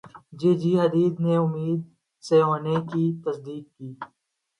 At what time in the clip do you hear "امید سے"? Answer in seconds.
1.37-2.37